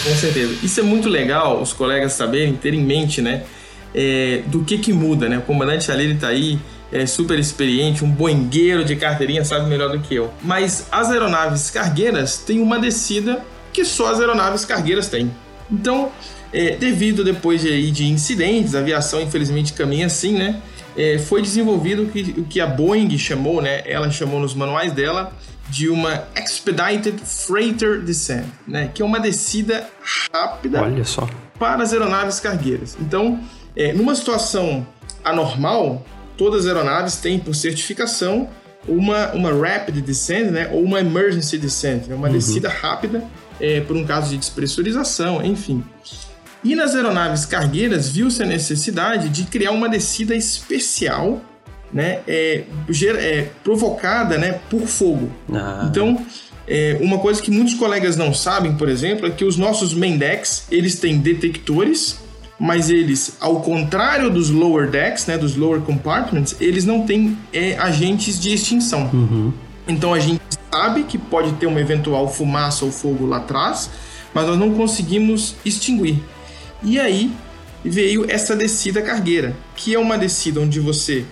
Com 0.03 0.15
certeza. 0.15 0.55
Isso 0.63 0.79
é 0.79 0.83
muito 0.83 1.09
legal 1.09 1.61
os 1.61 1.73
colegas 1.73 2.13
saberem, 2.13 2.53
terem 2.53 2.79
em 2.79 2.83
mente, 2.83 3.21
né? 3.21 3.43
É, 3.93 4.41
do 4.47 4.63
que 4.63 4.77
que 4.77 4.93
muda, 4.93 5.27
né? 5.27 5.37
O 5.37 5.41
comandante 5.41 5.91
ali, 5.91 6.05
ele 6.05 6.15
tá 6.15 6.29
aí 6.29 6.57
é 6.91 7.05
super 7.05 7.39
experiente, 7.39 8.03
um 8.03 8.11
boingueiro 8.11 8.83
de 8.83 8.95
carteirinha, 8.95 9.45
sabe 9.45 9.67
melhor 9.67 9.89
do 9.89 9.99
que 9.99 10.15
eu. 10.15 10.31
Mas 10.41 10.87
as 10.91 11.09
aeronaves 11.09 11.69
cargueiras 11.69 12.37
têm 12.37 12.59
uma 12.59 12.77
descida 12.77 13.43
que 13.71 13.85
só 13.85 14.11
as 14.11 14.19
aeronaves 14.19 14.65
cargueiras 14.65 15.07
têm. 15.07 15.31
Então, 15.71 16.11
é, 16.51 16.75
devido 16.75 17.23
depois 17.23 17.61
de, 17.61 17.91
de 17.91 18.05
incidentes, 18.07 18.75
a 18.75 18.79
aviação 18.79 19.21
infelizmente 19.21 19.73
caminha 19.73 20.07
assim, 20.07 20.33
né? 20.33 20.61
É, 20.97 21.17
foi 21.17 21.41
desenvolvido 21.41 22.03
o 22.03 22.07
que, 22.07 22.21
o 22.37 22.43
que 22.43 22.59
a 22.59 22.67
Boeing 22.67 23.17
chamou, 23.17 23.61
né? 23.61 23.81
Ela 23.85 24.11
chamou 24.11 24.41
nos 24.41 24.53
manuais 24.53 24.91
dela 24.91 25.33
de 25.69 25.87
uma 25.87 26.25
Expedited 26.35 27.17
Freighter 27.23 28.01
Descent, 28.01 28.45
né? 28.67 28.91
Que 28.93 29.01
é 29.01 29.05
uma 29.05 29.21
descida 29.21 29.87
rápida 30.33 30.81
Olha 30.81 31.05
só. 31.05 31.29
para 31.57 31.81
as 31.81 31.93
aeronaves 31.93 32.41
cargueiras. 32.41 32.97
Então, 32.99 33.39
é, 33.73 33.93
numa 33.93 34.13
situação 34.13 34.85
anormal, 35.23 36.05
todas 36.41 36.65
as 36.65 36.75
aeronaves 36.75 37.17
têm 37.17 37.37
por 37.37 37.53
certificação 37.53 38.49
uma, 38.87 39.31
uma 39.33 39.53
rapid 39.53 40.03
descent, 40.03 40.49
né, 40.49 40.69
ou 40.73 40.81
uma 40.81 40.99
emergency 40.99 41.55
descent, 41.55 42.07
né, 42.07 42.15
uma 42.15 42.29
uhum. 42.29 42.33
descida 42.33 42.67
rápida 42.67 43.23
é, 43.59 43.81
por 43.81 43.95
um 43.95 44.03
caso 44.03 44.31
de 44.31 44.39
despressurização, 44.39 45.45
enfim. 45.45 45.83
E 46.63 46.73
nas 46.73 46.95
aeronaves 46.95 47.45
cargueiras 47.45 48.09
viu-se 48.09 48.41
a 48.41 48.45
necessidade 48.47 49.29
de 49.29 49.43
criar 49.43 49.69
uma 49.69 49.87
descida 49.87 50.33
especial, 50.33 51.39
né, 51.93 52.21
é, 52.27 52.63
é, 53.19 53.47
provocada, 53.63 54.39
né, 54.39 54.59
por 54.67 54.87
fogo. 54.87 55.31
Ah. 55.53 55.85
Então, 55.87 56.25
é, 56.67 56.97
uma 57.01 57.19
coisa 57.19 57.39
que 57.39 57.51
muitos 57.51 57.75
colegas 57.75 58.17
não 58.17 58.33
sabem, 58.33 58.75
por 58.75 58.89
exemplo, 58.89 59.27
é 59.27 59.29
que 59.29 59.45
os 59.45 59.57
nossos 59.57 59.93
main 59.93 60.17
decks 60.17 60.65
eles 60.71 60.99
têm 60.99 61.19
detectores 61.19 62.17
mas 62.61 62.91
eles, 62.91 63.37
ao 63.39 63.59
contrário 63.61 64.29
dos 64.29 64.51
lower 64.51 64.87
decks, 64.87 65.25
né, 65.25 65.35
dos 65.35 65.55
lower 65.55 65.81
compartments, 65.81 66.55
eles 66.61 66.85
não 66.85 67.07
têm 67.07 67.35
é, 67.51 67.75
agentes 67.75 68.39
de 68.39 68.53
extinção. 68.53 69.09
Uhum. 69.11 69.51
Então 69.87 70.13
a 70.13 70.19
gente 70.19 70.39
sabe 70.71 71.01
que 71.05 71.17
pode 71.17 71.53
ter 71.53 71.65
uma 71.65 71.81
eventual 71.81 72.31
fumaça 72.31 72.85
ou 72.85 72.91
fogo 72.91 73.25
lá 73.25 73.37
atrás, 73.37 73.89
mas 74.31 74.45
nós 74.45 74.59
não 74.59 74.75
conseguimos 74.75 75.55
extinguir. 75.65 76.23
E 76.83 76.99
aí 76.99 77.31
veio 77.83 78.29
essa 78.29 78.55
descida 78.55 79.01
cargueira, 79.01 79.55
que 79.75 79.95
é 79.95 79.97
uma 79.97 80.15
descida 80.15 80.59
onde 80.59 80.79
você, 80.79 81.25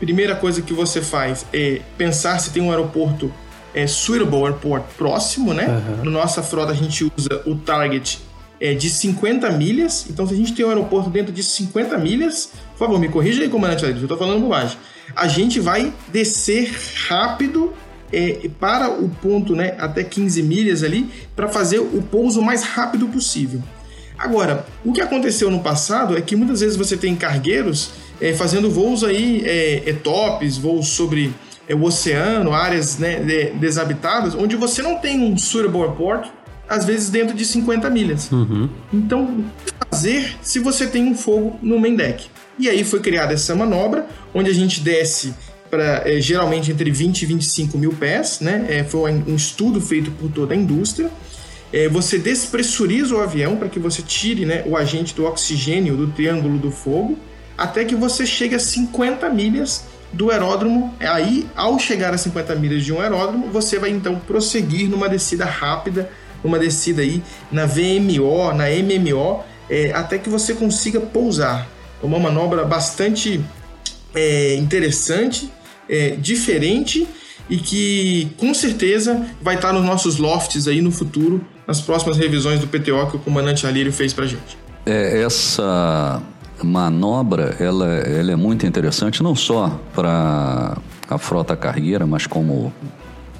primeira 0.00 0.34
coisa 0.34 0.62
que 0.62 0.72
você 0.72 1.00
faz 1.00 1.46
é 1.52 1.80
pensar 1.96 2.40
se 2.40 2.50
tem 2.50 2.60
um 2.60 2.72
aeroporto 2.72 3.32
é, 3.72 3.86
suitable 3.86 4.46
airport 4.46 4.82
próximo, 4.98 5.54
né? 5.54 5.68
Uhum. 5.68 6.04
Na 6.06 6.10
nossa 6.10 6.42
frota 6.42 6.72
a 6.72 6.74
gente 6.74 7.04
usa 7.16 7.40
o 7.46 7.54
target 7.54 8.18
é, 8.62 8.74
de 8.74 8.88
50 8.88 9.50
milhas. 9.50 10.06
Então, 10.08 10.24
se 10.24 10.32
a 10.32 10.36
gente 10.36 10.54
tem 10.54 10.64
um 10.64 10.68
aeroporto 10.68 11.10
dentro 11.10 11.32
de 11.32 11.42
50 11.42 11.98
milhas, 11.98 12.52
por 12.70 12.86
favor, 12.86 13.00
me 13.00 13.08
corrija 13.08 13.42
aí, 13.42 13.48
comandante 13.48 13.84
Ailton, 13.84 13.98
eu 13.98 14.04
estou 14.04 14.16
falando 14.16 14.40
bobagem. 14.40 14.78
A 15.16 15.26
gente 15.26 15.58
vai 15.58 15.92
descer 16.12 16.72
rápido 17.08 17.72
é, 18.12 18.48
para 18.60 18.88
o 18.88 19.08
ponto, 19.08 19.56
né, 19.56 19.74
até 19.78 20.04
15 20.04 20.44
milhas 20.44 20.84
ali, 20.84 21.10
para 21.34 21.48
fazer 21.48 21.80
o 21.80 22.00
pouso 22.02 22.40
mais 22.40 22.62
rápido 22.62 23.08
possível. 23.08 23.60
Agora, 24.16 24.64
o 24.84 24.92
que 24.92 25.00
aconteceu 25.00 25.50
no 25.50 25.58
passado 25.58 26.16
é 26.16 26.20
que 26.20 26.36
muitas 26.36 26.60
vezes 26.60 26.76
você 26.76 26.96
tem 26.96 27.16
cargueiros 27.16 27.90
é, 28.20 28.32
fazendo 28.32 28.70
voos 28.70 29.02
aí, 29.02 29.42
é, 29.44 29.90
é 29.90 29.92
tops, 29.92 30.56
voos 30.56 30.86
sobre 30.86 31.34
é, 31.68 31.74
o 31.74 31.82
oceano, 31.82 32.52
áreas 32.52 32.96
né, 32.96 33.16
desabitadas, 33.54 34.36
onde 34.36 34.54
você 34.54 34.82
não 34.82 34.98
tem 34.98 35.20
um 35.20 35.36
suitable 35.36 35.82
airport 35.82 36.28
às 36.72 36.86
vezes 36.86 37.10
dentro 37.10 37.36
de 37.36 37.44
50 37.44 37.90
milhas. 37.90 38.32
Uhum. 38.32 38.66
Então, 38.90 39.24
o 39.24 39.44
que 39.62 39.72
fazer 39.90 40.36
se 40.40 40.58
você 40.58 40.86
tem 40.86 41.04
um 41.04 41.14
fogo 41.14 41.58
no 41.60 41.78
main 41.78 41.94
deck? 41.94 42.28
E 42.58 42.66
aí 42.66 42.82
foi 42.82 43.00
criada 43.00 43.34
essa 43.34 43.54
manobra, 43.54 44.06
onde 44.32 44.48
a 44.48 44.54
gente 44.54 44.80
desce 44.80 45.34
para 45.70 46.02
é, 46.06 46.18
geralmente 46.18 46.72
entre 46.72 46.90
20 46.90 47.22
e 47.22 47.26
25 47.26 47.76
mil 47.76 47.92
pés, 47.92 48.40
né? 48.40 48.64
É, 48.70 48.84
foi 48.84 49.12
um 49.12 49.36
estudo 49.36 49.82
feito 49.82 50.10
por 50.12 50.30
toda 50.30 50.54
a 50.54 50.56
indústria. 50.56 51.10
É, 51.70 51.90
você 51.90 52.16
despressuriza 52.18 53.14
o 53.16 53.20
avião 53.20 53.56
para 53.56 53.68
que 53.68 53.78
você 53.78 54.00
tire 54.00 54.46
né, 54.46 54.62
o 54.66 54.74
agente 54.74 55.14
do 55.14 55.26
oxigênio 55.26 55.94
do 55.94 56.06
triângulo 56.06 56.56
do 56.56 56.70
fogo, 56.70 57.18
até 57.56 57.84
que 57.84 57.94
você 57.94 58.24
chegue 58.24 58.54
a 58.54 58.58
50 58.58 59.28
milhas 59.28 59.84
do 60.10 60.30
aeródromo. 60.30 60.94
Aí, 61.00 61.46
ao 61.54 61.78
chegar 61.78 62.14
a 62.14 62.18
50 62.18 62.54
milhas 62.54 62.82
de 62.82 62.94
um 62.94 63.00
aeródromo, 63.00 63.48
você 63.48 63.78
vai 63.78 63.90
então 63.90 64.18
prosseguir 64.26 64.88
numa 64.88 65.08
descida 65.08 65.44
rápida 65.44 66.10
uma 66.44 66.58
descida 66.58 67.02
aí 67.02 67.22
na 67.50 67.66
VMO, 67.66 68.52
na 68.52 68.64
MMO, 68.68 69.40
é, 69.68 69.92
até 69.92 70.18
que 70.18 70.28
você 70.28 70.54
consiga 70.54 71.00
pousar. 71.00 71.68
É 72.02 72.06
uma 72.06 72.18
manobra 72.18 72.64
bastante 72.64 73.40
é, 74.14 74.56
interessante, 74.56 75.50
é, 75.88 76.10
diferente 76.10 77.06
e 77.48 77.56
que 77.56 78.32
com 78.38 78.52
certeza 78.54 79.26
vai 79.40 79.56
estar 79.56 79.72
nos 79.72 79.84
nossos 79.84 80.18
lofts 80.18 80.68
aí 80.68 80.80
no 80.80 80.90
futuro, 80.90 81.44
nas 81.66 81.80
próximas 81.80 82.16
revisões 82.16 82.60
do 82.60 82.66
PTO 82.66 83.10
que 83.10 83.16
o 83.16 83.18
comandante 83.18 83.66
Alírio 83.66 83.92
fez 83.92 84.12
para 84.12 84.26
gente. 84.26 84.58
É, 84.84 85.22
essa 85.22 86.22
manobra 86.62 87.56
ela, 87.58 87.86
ela 87.88 88.32
é 88.32 88.36
muito 88.36 88.66
interessante 88.66 89.22
não 89.22 89.34
só 89.34 89.80
para 89.94 90.76
a 91.08 91.18
frota 91.18 91.56
cargueira, 91.56 92.06
mas 92.06 92.26
como 92.26 92.72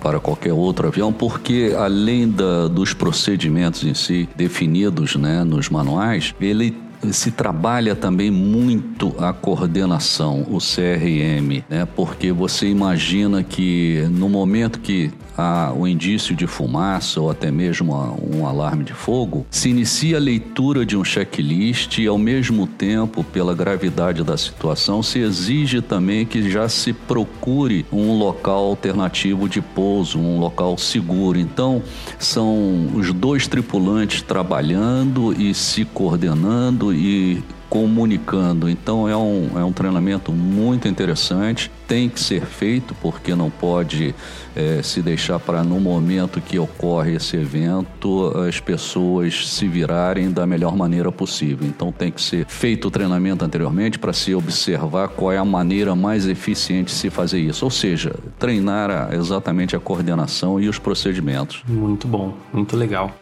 para 0.02 0.18
qualquer 0.18 0.52
outro 0.52 0.88
avião, 0.88 1.12
porque 1.12 1.74
além 1.78 2.28
da, 2.28 2.66
dos 2.66 2.92
procedimentos 2.92 3.84
em 3.84 3.94
si 3.94 4.28
definidos 4.34 5.14
né, 5.14 5.44
nos 5.44 5.70
manuais, 5.70 6.34
ele 6.40 6.76
se 7.10 7.30
trabalha 7.30 7.96
também 7.96 8.30
muito 8.30 9.14
a 9.18 9.32
coordenação, 9.32 10.46
o 10.48 10.58
CRM, 10.58 11.64
né? 11.68 11.86
Porque 11.96 12.30
você 12.30 12.68
imagina 12.68 13.42
que 13.42 14.06
no 14.10 14.28
momento 14.28 14.78
que 14.78 15.10
há 15.36 15.72
o 15.74 15.86
indício 15.86 16.34
de 16.34 16.46
fumaça 16.46 17.20
ou 17.20 17.30
até 17.30 17.50
mesmo 17.50 17.94
um 18.22 18.46
alarme 18.46 18.84
de 18.84 18.92
fogo, 18.92 19.46
se 19.50 19.68
inicia 19.68 20.16
a 20.16 20.20
leitura 20.20 20.84
de 20.84 20.96
um 20.96 21.04
checklist 21.04 21.98
e, 21.98 22.06
ao 22.06 22.18
mesmo 22.18 22.66
tempo, 22.66 23.24
pela 23.24 23.54
gravidade 23.54 24.22
da 24.22 24.36
situação, 24.36 25.02
se 25.02 25.18
exige 25.18 25.80
também 25.80 26.26
que 26.26 26.50
já 26.50 26.68
se 26.68 26.92
procure 26.92 27.84
um 27.92 28.16
local 28.16 28.64
alternativo 28.64 29.48
de 29.48 29.60
pouso, 29.60 30.18
um 30.18 30.38
local 30.38 30.76
seguro. 30.78 31.38
Então, 31.38 31.82
são 32.18 32.90
os 32.94 33.12
dois 33.12 33.46
tripulantes 33.46 34.22
trabalhando 34.22 35.32
e 35.32 35.54
se 35.54 35.84
coordenando 35.84 36.92
e 36.92 37.42
comunicando. 37.72 38.68
Então 38.68 39.08
é 39.08 39.16
um, 39.16 39.58
é 39.58 39.64
um 39.64 39.72
treinamento 39.72 40.30
muito 40.30 40.86
interessante, 40.86 41.70
tem 41.88 42.06
que 42.06 42.20
ser 42.20 42.44
feito 42.44 42.94
porque 43.00 43.34
não 43.34 43.48
pode 43.48 44.14
é, 44.54 44.82
se 44.82 45.00
deixar 45.00 45.38
para 45.38 45.64
no 45.64 45.80
momento 45.80 46.38
que 46.38 46.58
ocorre 46.58 47.14
esse 47.14 47.34
evento 47.34 48.30
as 48.46 48.60
pessoas 48.60 49.48
se 49.48 49.66
virarem 49.66 50.30
da 50.30 50.46
melhor 50.46 50.76
maneira 50.76 51.10
possível. 51.10 51.66
Então 51.66 51.90
tem 51.90 52.12
que 52.12 52.20
ser 52.20 52.44
feito 52.46 52.88
o 52.88 52.90
treinamento 52.90 53.42
anteriormente 53.42 53.98
para 53.98 54.12
se 54.12 54.34
observar 54.34 55.08
qual 55.08 55.32
é 55.32 55.38
a 55.38 55.44
maneira 55.44 55.96
mais 55.96 56.28
eficiente 56.28 56.88
de 56.88 56.98
se 56.98 57.08
fazer 57.08 57.40
isso. 57.40 57.64
Ou 57.64 57.70
seja, 57.70 58.14
treinar 58.38 59.14
exatamente 59.14 59.74
a 59.74 59.80
coordenação 59.80 60.60
e 60.60 60.68
os 60.68 60.78
procedimentos. 60.78 61.62
Muito 61.66 62.06
bom, 62.06 62.34
muito 62.52 62.76
legal. 62.76 63.21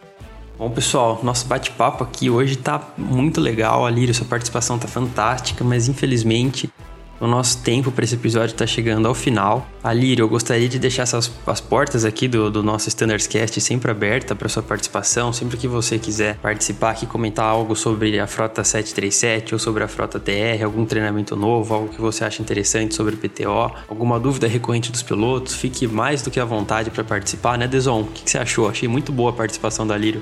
Bom, 0.61 0.69
pessoal, 0.69 1.19
nosso 1.23 1.47
bate-papo 1.47 2.03
aqui 2.03 2.29
hoje 2.29 2.55
tá 2.55 2.79
muito 2.95 3.41
legal. 3.41 3.83
Alírio, 3.83 4.13
sua 4.13 4.27
participação 4.27 4.77
tá 4.77 4.87
fantástica, 4.87 5.63
mas 5.63 5.87
infelizmente 5.87 6.71
o 7.19 7.25
nosso 7.25 7.63
tempo 7.63 7.91
para 7.91 8.05
esse 8.05 8.13
episódio 8.13 8.53
está 8.53 8.67
chegando 8.67 9.07
ao 9.07 9.15
final. 9.15 9.65
Alírio, 9.83 10.21
eu 10.21 10.29
gostaria 10.29 10.69
de 10.69 10.77
deixar 10.77 11.01
essas, 11.01 11.31
as 11.47 11.59
portas 11.59 12.05
aqui 12.05 12.27
do, 12.27 12.51
do 12.51 12.61
nosso 12.61 12.87
Standards 12.89 13.25
Cast 13.25 13.59
sempre 13.59 13.89
aberta 13.89 14.35
para 14.35 14.47
sua 14.47 14.61
participação. 14.61 15.33
Sempre 15.33 15.57
que 15.57 15.67
você 15.67 15.97
quiser 15.97 16.37
participar 16.37 16.91
aqui, 16.91 17.07
comentar 17.07 17.45
algo 17.45 17.75
sobre 17.75 18.19
a 18.19 18.27
frota 18.27 18.63
737 18.63 19.55
ou 19.55 19.59
sobre 19.59 19.83
a 19.83 19.87
frota 19.87 20.19
TR, 20.19 20.63
algum 20.63 20.85
treinamento 20.85 21.35
novo, 21.35 21.73
algo 21.73 21.89
que 21.89 21.99
você 21.99 22.23
acha 22.23 22.39
interessante 22.39 22.93
sobre 22.93 23.15
o 23.15 23.17
PTO, 23.17 23.75
alguma 23.87 24.19
dúvida 24.19 24.47
recorrente 24.47 24.91
dos 24.91 25.01
pilotos, 25.01 25.55
fique 25.55 25.87
mais 25.87 26.21
do 26.21 26.29
que 26.29 26.39
à 26.39 26.45
vontade 26.45 26.91
para 26.91 27.03
participar, 27.03 27.57
né, 27.57 27.67
Deson? 27.67 28.01
O 28.01 28.05
que, 28.05 28.25
que 28.25 28.29
você 28.29 28.37
achou? 28.37 28.69
Achei 28.69 28.87
muito 28.87 29.11
boa 29.11 29.31
a 29.31 29.33
participação 29.33 29.87
da 29.87 29.95
Alírio. 29.95 30.21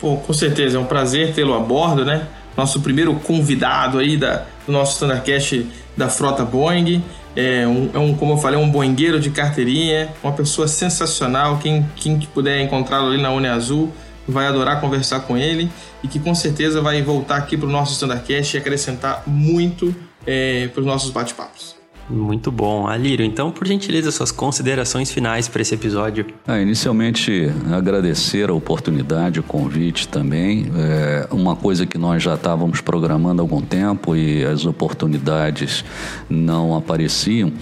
Pô, 0.00 0.16
com 0.16 0.32
certeza, 0.32 0.76
é 0.76 0.80
um 0.80 0.84
prazer 0.84 1.34
tê-lo 1.34 1.54
a 1.54 1.60
bordo, 1.60 2.04
né? 2.04 2.26
Nosso 2.56 2.80
primeiro 2.80 3.14
convidado 3.16 3.98
aí 3.98 4.16
da, 4.16 4.44
do 4.66 4.72
nosso 4.72 4.98
Thundercast 5.00 5.66
da 5.96 6.08
frota 6.08 6.44
Boeing. 6.44 7.02
É 7.36 7.66
um, 7.66 7.90
é 7.92 7.98
um, 7.98 8.14
como 8.14 8.34
eu 8.34 8.36
falei, 8.36 8.58
um 8.58 8.70
boingueiro 8.70 9.18
de 9.18 9.30
carteirinha, 9.30 10.08
uma 10.22 10.32
pessoa 10.32 10.68
sensacional. 10.68 11.58
Quem, 11.58 11.84
quem 11.96 12.18
puder 12.20 12.60
encontrá-lo 12.60 13.08
ali 13.08 13.20
na 13.20 13.30
Uni 13.30 13.48
Azul 13.48 13.92
vai 14.26 14.46
adorar 14.46 14.80
conversar 14.80 15.20
com 15.20 15.36
ele 15.36 15.70
e 16.02 16.08
que 16.08 16.18
com 16.18 16.34
certeza 16.34 16.80
vai 16.80 17.02
voltar 17.02 17.36
aqui 17.36 17.56
para 17.56 17.68
o 17.68 17.70
nosso 17.70 17.92
Standardcast 17.92 18.56
e 18.56 18.60
acrescentar 18.60 19.22
muito 19.26 19.94
é, 20.26 20.68
para 20.68 20.80
os 20.80 20.86
nossos 20.86 21.10
bate-papos. 21.10 21.83
Muito 22.08 22.50
bom. 22.50 22.86
Alírio, 22.86 23.24
então, 23.24 23.50
por 23.50 23.66
gentileza, 23.66 24.10
suas 24.10 24.30
considerações 24.30 25.10
finais 25.10 25.48
para 25.48 25.62
esse 25.62 25.74
episódio. 25.74 26.26
Ah, 26.46 26.60
inicialmente, 26.60 27.50
agradecer 27.72 28.50
a 28.50 28.52
oportunidade, 28.52 29.40
o 29.40 29.42
convite 29.42 30.08
também. 30.08 30.66
É 30.76 31.28
uma 31.30 31.56
coisa 31.56 31.86
que 31.86 31.96
nós 31.96 32.22
já 32.22 32.34
estávamos 32.34 32.80
programando 32.80 33.40
há 33.40 33.44
algum 33.44 33.60
tempo 33.60 34.14
e 34.14 34.44
as 34.44 34.66
oportunidades 34.66 35.84
não 36.28 36.76
apareciam 36.76 37.52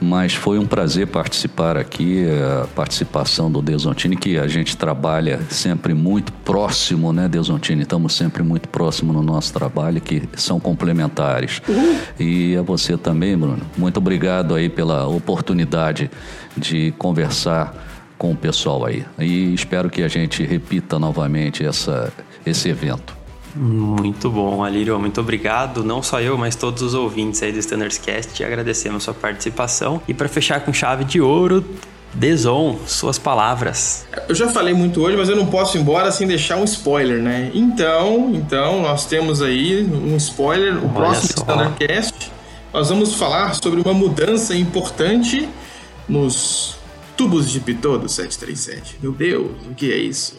mas 0.00 0.32
foi 0.32 0.58
um 0.58 0.66
prazer 0.66 1.06
participar 1.08 1.76
aqui, 1.76 2.24
a 2.62 2.66
participação 2.68 3.50
do 3.50 3.60
Desontini, 3.60 4.16
que 4.16 4.38
a 4.38 4.46
gente 4.46 4.76
trabalha 4.76 5.40
sempre 5.50 5.92
muito 5.92 6.32
próximo, 6.32 7.12
né, 7.12 7.28
Desontini? 7.28 7.82
Estamos 7.82 8.14
sempre 8.14 8.42
muito 8.42 8.68
próximo 8.68 9.12
no 9.12 9.22
nosso 9.22 9.52
trabalho, 9.52 10.00
que 10.00 10.22
são 10.36 10.58
complementares. 10.58 11.60
Uhum. 11.68 11.98
E 12.18 12.56
a 12.56 12.62
você 12.62 12.96
também, 12.96 13.36
Bruno. 13.36 13.60
Muito 13.76 13.98
obrigado 13.98 14.54
aí 14.54 14.68
pela 14.70 15.06
oportunidade 15.06 16.10
de 16.56 16.92
conversar 16.98 17.74
com 18.16 18.32
o 18.32 18.36
pessoal 18.36 18.86
aí. 18.86 19.04
E 19.18 19.52
espero 19.54 19.90
que 19.90 20.02
a 20.02 20.08
gente 20.08 20.42
repita 20.44 20.98
novamente 20.98 21.64
essa, 21.64 22.12
esse 22.44 22.68
evento. 22.68 23.19
Muito 23.54 24.30
bom, 24.30 24.62
Alírio. 24.62 24.98
Muito 24.98 25.20
obrigado. 25.20 25.82
Não 25.82 26.02
só 26.02 26.20
eu, 26.20 26.38
mas 26.38 26.54
todos 26.54 26.82
os 26.82 26.94
ouvintes 26.94 27.42
aí 27.42 27.52
do 27.52 27.58
Standards 27.58 27.98
Cast. 27.98 28.42
Agradecemos 28.44 29.02
sua 29.02 29.14
participação. 29.14 30.00
E 30.06 30.14
para 30.14 30.28
fechar 30.28 30.60
com 30.60 30.72
chave 30.72 31.04
de 31.04 31.20
ouro, 31.20 31.64
Deson, 32.12 32.78
suas 32.86 33.18
palavras. 33.18 34.06
Eu 34.28 34.34
já 34.34 34.48
falei 34.48 34.74
muito 34.74 35.00
hoje, 35.00 35.16
mas 35.16 35.28
eu 35.28 35.36
não 35.36 35.46
posso 35.46 35.76
ir 35.76 35.80
embora 35.80 36.10
sem 36.10 36.26
deixar 36.26 36.56
um 36.56 36.64
spoiler, 36.64 37.22
né? 37.22 37.50
Então, 37.54 38.32
então 38.34 38.82
nós 38.82 39.06
temos 39.06 39.42
aí 39.42 39.84
um 39.84 40.16
spoiler, 40.16 40.76
o 40.76 40.86
Olha 40.86 40.94
próximo 40.94 41.32
só. 41.32 41.40
Standardcast. 41.40 42.32
Nós 42.72 42.88
vamos 42.88 43.14
falar 43.14 43.54
sobre 43.54 43.80
uma 43.80 43.92
mudança 43.92 44.54
importante 44.56 45.48
nos 46.08 46.76
tubos 47.16 47.50
de 47.50 47.60
pitô 47.60 47.98
do 47.98 48.08
737. 48.08 48.98
Meu 49.02 49.12
Deus, 49.12 49.50
o 49.70 49.74
que 49.74 49.92
é 49.92 49.96
isso? 49.96 50.38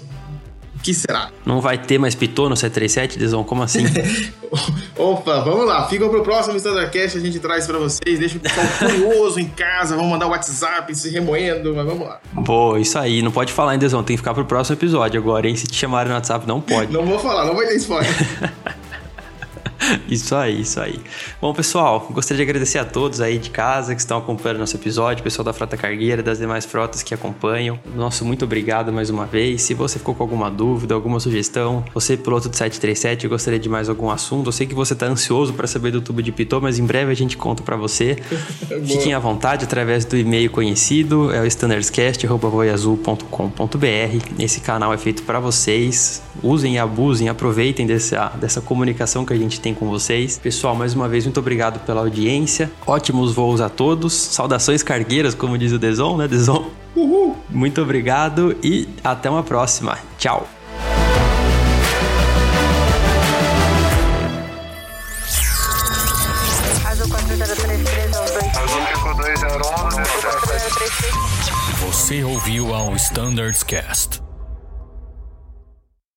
Que 0.82 0.94
será? 0.94 1.30
Não 1.46 1.62
vai 1.62 1.78
ter 1.78 1.98
mais 1.98 2.16
Pitô 2.16 2.50
no 2.50 2.56
737, 2.56 3.20
Desão? 3.20 3.44
Como 3.44 3.64
assim? 3.64 3.86
Opa, 4.98 5.40
vamos 5.42 5.66
lá. 5.66 5.88
Fica 5.88 6.08
pro 6.10 6.24
próximo 6.24 6.58
Standardcast, 6.58 7.18
a 7.18 7.22
gente 7.22 7.40
traz 7.40 7.66
para 7.66 7.78
vocês. 7.78 8.20
Deixa 8.20 8.38
o 8.38 8.40
pessoal 8.40 8.66
curioso 8.80 9.40
em 9.40 9.48
casa. 9.48 9.96
Vamos 9.96 10.12
mandar 10.12 10.28
o 10.28 10.32
WhatsApp 10.32 10.94
se 10.96 11.10
remoendo, 11.10 11.74
mas 11.76 11.86
vamos 11.86 12.08
lá. 12.08 12.20
Boa, 12.34 12.80
isso 12.80 12.98
aí. 12.98 13.22
Não 13.22 13.32
pode 13.32 13.54
falar, 13.54 13.74
hein, 13.74 13.80
Desão? 13.80 14.04
Tem 14.04 14.16
que 14.16 14.22
ficar 14.22 14.34
pro 14.34 14.46
próximo 14.46 14.76
episódio 14.76 15.20
agora, 15.20 15.48
hein? 15.48 15.56
Se 15.56 15.68
te 15.68 15.76
chamarem 15.76 16.10
no 16.10 16.16
WhatsApp, 16.16 16.48
não 16.48 16.60
pode. 16.60 16.92
Não 16.92 17.06
vou 17.06 17.20
falar, 17.20 17.46
não 17.46 17.56
vai 17.56 17.68
ter 17.68 17.76
spoiler. 17.76 18.12
isso 20.08 20.36
aí, 20.36 20.62
isso 20.62 20.80
aí. 20.80 21.00
Bom, 21.42 21.54
pessoal, 21.54 22.08
gostaria 22.12 22.44
de 22.44 22.50
agradecer 22.50 22.80
a 22.80 22.86
todos 22.86 23.22
aí 23.22 23.38
de 23.38 23.50
casa 23.50 23.94
que 23.94 24.02
estão 24.02 24.18
acompanhando 24.18 24.60
nosso 24.60 24.76
episódio, 24.76 25.24
pessoal 25.24 25.46
da 25.46 25.54
Frota 25.54 25.78
Cargueira, 25.78 26.24
das 26.24 26.40
demais 26.40 26.66
frotas 26.66 27.04
que 27.04 27.14
acompanham. 27.14 27.80
Nosso 27.96 28.26
muito 28.26 28.46
obrigado 28.46 28.92
mais 28.92 29.10
uma 29.10 29.26
vez. 29.26 29.62
Se 29.62 29.74
você 29.74 30.00
ficou 30.00 30.16
com 30.16 30.24
alguma 30.24 30.50
dúvida, 30.50 30.94
alguma 30.94 31.20
sugestão, 31.20 31.84
você 31.94 32.18
piloto 32.18 32.50
do 32.50 32.56
737 32.56 33.28
gostaria 33.28 33.60
de 33.60 33.70
mais 33.70 33.90
algum 33.90 34.10
assunto, 34.10 34.48
eu 34.48 34.52
sei 34.52 34.68
que 34.68 34.74
você 34.74 34.94
está 34.94 35.06
ansioso 35.06 35.54
para 35.54 35.68
saber 35.68 35.92
do 35.92 36.02
tubo 36.02 36.22
de 36.22 36.32
Pitô, 36.32 36.62
mas 36.62 36.80
em 36.80 36.86
breve 36.86 37.12
a 37.12 37.16
gente 37.16 37.38
conta 37.38 37.64
para 37.64 37.76
você. 37.76 38.18
Fiquem 38.86 39.14
à 39.14 39.20
vontade 39.20 39.66
através 39.66 40.06
do 40.06 40.18
e-mail 40.18 40.50
conhecido, 40.50 41.34
é 41.34 41.42
o 41.42 41.46
standardscast@voiazul.com.br. 41.46 44.40
Esse 44.40 44.62
canal 44.62 44.94
é 44.94 44.98
feito 44.98 45.24
para 45.24 45.40
vocês. 45.40 46.22
Usem 46.44 46.76
e 46.76 46.80
abusem, 46.80 47.30
aproveitem 47.30 47.86
dessa, 47.86 48.30
dessa 48.40 48.62
comunicação 48.62 49.26
que 49.26 49.34
a 49.34 49.38
gente 49.38 49.60
tem 49.60 49.74
com 49.82 49.90
vocês. 49.90 50.38
Pessoal, 50.38 50.76
mais 50.76 50.94
uma 50.94 51.10
vez, 51.10 51.26
muito 51.26 51.40
obrigado 51.40 51.84
pela 51.88 52.02
audiência. 52.02 52.72
Ótimos 52.86 53.34
voos 53.34 53.60
a 53.60 53.68
todos. 53.68 54.14
Saudações 54.14 54.84
cargueiras, 54.84 55.34
como 55.34 55.58
diz 55.58 55.72
o 55.72 55.80
Deson, 55.80 56.18
né, 56.18 56.28
Deson? 56.28 56.70
Uhul. 56.96 57.36
Muito 57.50 57.82
obrigado 57.82 58.56
e 58.64 58.88
até 59.04 59.28
uma 59.28 59.42
próxima. 59.42 59.98
Tchau. 60.20 60.48
Você 71.88 72.24
ouviu 72.24 72.76
ao 72.76 72.96
Standards 72.96 73.64
Cast. 73.64 74.22